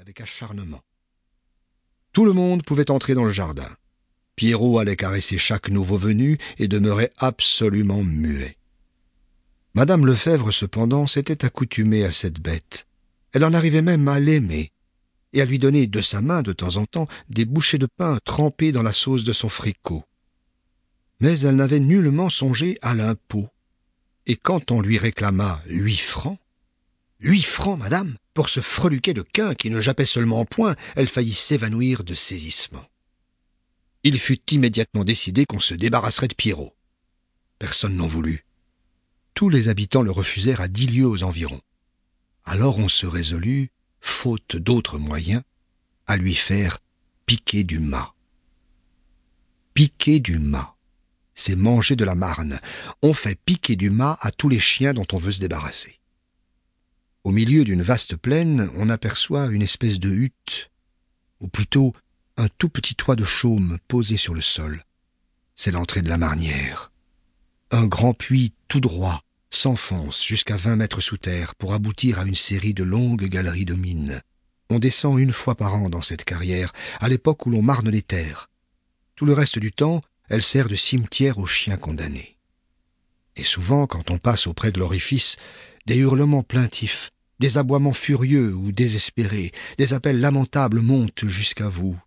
[0.00, 0.80] avec acharnement.
[2.12, 3.68] Tout le monde pouvait entrer dans le jardin.
[4.36, 8.56] Pierrot allait caresser chaque nouveau venu et demeurait absolument muet.
[9.74, 12.86] Madame Lefèvre, cependant, s'était accoutumée à cette bête.
[13.32, 14.70] Elle en arrivait même à l'aimer,
[15.32, 18.18] et à lui donner de sa main de temps en temps des bouchées de pain
[18.24, 20.04] trempées dans la sauce de son fricot.
[21.18, 23.48] Mais elle n'avait nullement songé à l'impôt.
[24.26, 26.38] Et quand on lui réclama huit francs,
[27.22, 31.08] huit francs, madame, pour ce freluquet de quin qui ne jappait seulement en point, elle
[31.08, 32.84] faillit s'évanouir de saisissement.
[34.04, 36.74] Il fut immédiatement décidé qu'on se débarrasserait de Pierrot.
[37.58, 38.44] Personne n'en voulut.
[39.34, 41.60] Tous les habitants le refusèrent à dix lieues aux environs.
[42.44, 45.42] Alors on se résolut, faute d'autres moyens,
[46.06, 46.80] à lui faire
[47.26, 48.14] piquer du mât.
[49.74, 50.74] Piquer du mât,
[51.34, 52.60] c'est manger de la marne.
[53.00, 56.01] On fait piquer du mât à tous les chiens dont on veut se débarrasser.
[57.24, 60.70] Au milieu d'une vaste plaine, on aperçoit une espèce de hutte,
[61.40, 61.92] ou plutôt
[62.36, 64.82] un tout petit toit de chaume posé sur le sol.
[65.54, 66.90] C'est l'entrée de la marnière.
[67.70, 72.34] Un grand puits tout droit s'enfonce jusqu'à vingt mètres sous terre pour aboutir à une
[72.34, 74.20] série de longues galeries de mines.
[74.68, 78.02] On descend une fois par an dans cette carrière, à l'époque où l'on marne les
[78.02, 78.48] terres.
[79.14, 82.38] Tout le reste du temps, elle sert de cimetière aux chiens condamnés.
[83.36, 85.36] Et souvent, quand on passe auprès de l'orifice,
[85.86, 91.98] des hurlements plaintifs, des aboiements furieux ou désespérés, des appels lamentables montent jusqu'à vous.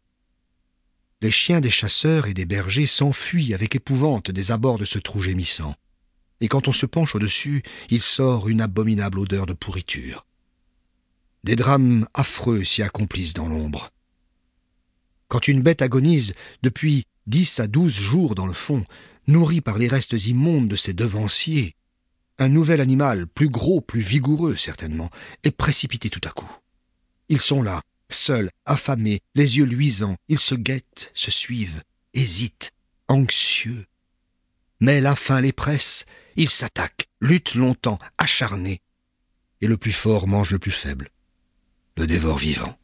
[1.22, 5.22] Les chiens des chasseurs et des bergers s'enfuient avec épouvante des abords de ce trou
[5.22, 5.76] gémissant.
[6.42, 10.26] Et quand on se penche au-dessus, il sort une abominable odeur de pourriture.
[11.44, 13.90] Des drames affreux s'y accomplissent dans l'ombre.
[15.28, 18.84] Quand une bête agonise depuis dix à douze jours dans le fond,
[19.28, 21.76] nourrie par les restes immondes de ses devanciers,
[22.38, 25.10] un nouvel animal, plus gros, plus vigoureux certainement,
[25.44, 26.52] est précipité tout à coup.
[27.30, 31.82] Ils sont là, seuls, affamés, les yeux luisants, ils se guettent, se suivent,
[32.14, 32.72] hésitent,
[33.08, 33.86] anxieux.
[34.80, 36.06] Mais la faim les presse,
[36.36, 38.82] ils s'attaquent, luttent longtemps, acharnés,
[39.62, 41.10] et le plus fort mange le plus faible,
[41.98, 42.78] le dévore vivant.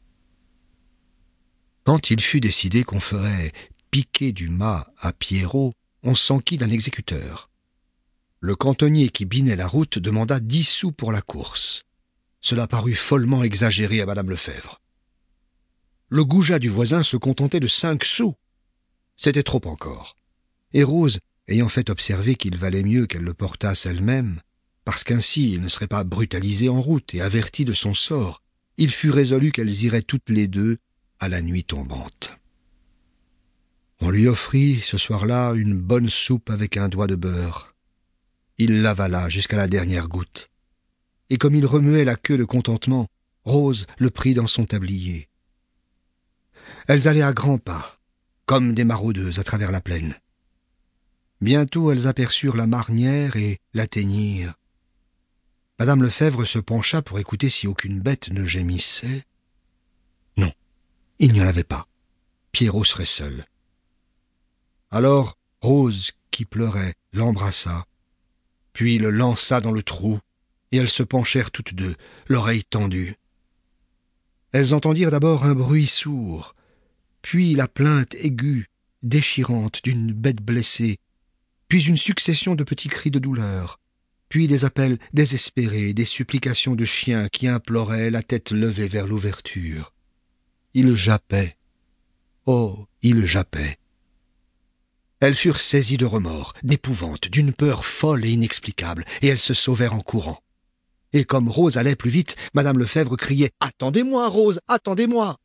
[1.84, 3.52] Quand il fut décidé qu'on ferait
[3.90, 7.50] piquer du mât à Pierrot, on s'enquit d'un exécuteur.
[8.40, 11.84] Le cantonnier qui binait la route demanda dix sous pour la course.
[12.40, 14.80] Cela parut follement exagéré à madame Lefèvre.
[16.08, 18.34] Le goujat du voisin se contentait de cinq sous.
[19.16, 20.16] C'était trop encore.
[20.72, 24.40] Et Rose, ayant fait observer qu'il valait mieux qu'elle le portasse elle-même,
[24.84, 28.42] parce qu'ainsi il ne serait pas brutalisé en route et averti de son sort,
[28.76, 30.78] il fut résolu qu'elles iraient toutes les deux
[31.20, 32.36] à la nuit tombante.
[34.04, 37.72] On lui offrit ce soir-là une bonne soupe avec un doigt de beurre,
[38.58, 40.50] il l'avala jusqu'à la dernière goutte.
[41.30, 43.06] Et comme il remuait la queue de contentement,
[43.44, 45.28] Rose le prit dans son tablier.
[46.88, 48.00] Elles allaient à grands pas,
[48.44, 50.16] comme des maraudeuses à travers la plaine.
[51.40, 54.54] Bientôt elles aperçurent la marnière et l'atteignirent.
[55.78, 59.22] Madame Lefèvre se pencha pour écouter si aucune bête ne gémissait.
[60.36, 60.52] Non,
[61.20, 61.86] il n'y en avait pas.
[62.50, 63.46] Pierrot serait seul.
[64.94, 67.86] Alors Rose, qui pleurait, l'embrassa,
[68.74, 70.18] puis le lança dans le trou,
[70.70, 73.14] et elles se penchèrent toutes deux, l'oreille tendue.
[74.52, 76.54] Elles entendirent d'abord un bruit sourd,
[77.22, 78.66] puis la plainte aiguë,
[79.02, 80.98] déchirante d'une bête blessée,
[81.68, 83.80] puis une succession de petits cris de douleur,
[84.28, 89.94] puis des appels désespérés, des supplications de chiens qui imploraient la tête levée vers l'ouverture.
[90.74, 91.56] Il jappait.
[92.44, 93.78] Oh, il jappait.
[95.22, 99.94] Elles furent saisies de remords, d'épouvante, d'une peur folle et inexplicable, et elles se sauvèrent
[99.94, 100.42] en courant.
[101.12, 105.36] Et comme Rose allait plus vite, madame Lefèvre criait Attendez-moi, Rose, attendez-moi.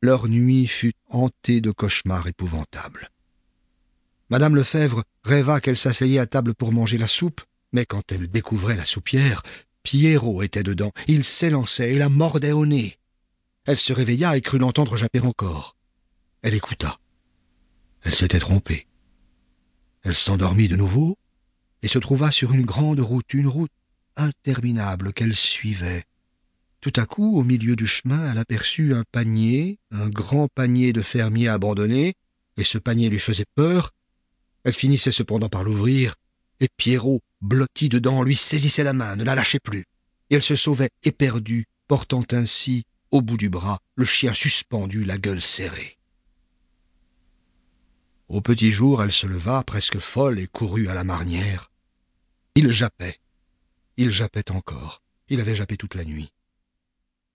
[0.00, 3.10] Leur nuit fut hantée de cauchemars épouvantables.
[4.28, 7.40] Madame Lefèvre rêva qu'elle s'asseyait à table pour manger la soupe,
[7.72, 9.42] mais quand elle découvrait la soupière,
[9.82, 12.98] Pierrot était dedans, il s'élançait et la mordait au nez.
[13.64, 15.74] Elle se réveilla et crut l'entendre japper encore.
[16.42, 17.00] Elle écouta.
[18.02, 18.86] Elle s'était trompée.
[20.02, 21.18] Elle s'endormit de nouveau
[21.82, 23.72] et se trouva sur une grande route, une route
[24.16, 26.04] interminable qu'elle suivait.
[26.80, 31.02] Tout à coup, au milieu du chemin, elle aperçut un panier, un grand panier de
[31.02, 32.14] fermier abandonné,
[32.56, 33.90] et ce panier lui faisait peur.
[34.64, 36.14] Elle finissait cependant par l'ouvrir,
[36.60, 39.84] et Pierrot, blotti dedans, lui saisissait la main, ne la lâchait plus,
[40.30, 45.18] et elle se sauvait éperdue, portant ainsi, au bout du bras, le chien suspendu, la
[45.18, 45.98] gueule serrée.
[48.30, 51.72] Au petit jour, elle se leva, presque folle, et courut à la marnière.
[52.54, 53.18] Il jappait.
[53.96, 55.02] Il jappait encore.
[55.28, 56.32] Il avait jappé toute la nuit.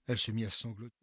[0.08, 0.94] Elle se mit à sangloter.